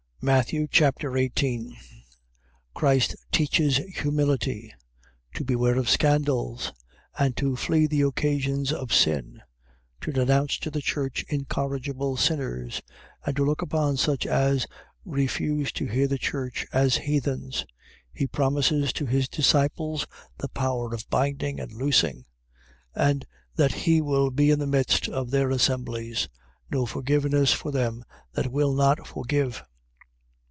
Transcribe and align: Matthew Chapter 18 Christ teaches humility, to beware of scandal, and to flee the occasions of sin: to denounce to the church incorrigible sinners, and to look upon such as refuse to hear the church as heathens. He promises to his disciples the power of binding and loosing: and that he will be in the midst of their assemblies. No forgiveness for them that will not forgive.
Matthew 0.23 0.67
Chapter 0.69 1.17
18 1.17 1.75
Christ 2.75 3.15
teaches 3.31 3.77
humility, 3.77 4.71
to 5.33 5.43
beware 5.43 5.79
of 5.79 5.89
scandal, 5.89 6.61
and 7.17 7.35
to 7.37 7.55
flee 7.55 7.87
the 7.87 8.03
occasions 8.03 8.71
of 8.71 8.93
sin: 8.93 9.41
to 10.01 10.11
denounce 10.11 10.59
to 10.59 10.69
the 10.69 10.79
church 10.79 11.25
incorrigible 11.27 12.17
sinners, 12.17 12.83
and 13.25 13.35
to 13.35 13.43
look 13.43 13.63
upon 13.63 13.97
such 13.97 14.27
as 14.27 14.67
refuse 15.05 15.71
to 15.71 15.87
hear 15.87 16.07
the 16.07 16.19
church 16.19 16.67
as 16.71 16.97
heathens. 16.97 17.65
He 18.13 18.27
promises 18.27 18.93
to 18.93 19.07
his 19.07 19.27
disciples 19.27 20.05
the 20.37 20.49
power 20.49 20.93
of 20.93 21.09
binding 21.09 21.59
and 21.59 21.71
loosing: 21.71 22.25
and 22.93 23.25
that 23.55 23.71
he 23.73 24.01
will 24.03 24.29
be 24.29 24.51
in 24.51 24.59
the 24.59 24.67
midst 24.67 25.07
of 25.09 25.31
their 25.31 25.49
assemblies. 25.49 26.29
No 26.69 26.85
forgiveness 26.85 27.53
for 27.53 27.71
them 27.71 28.05
that 28.33 28.51
will 28.51 28.73
not 28.75 29.07
forgive. 29.07 29.63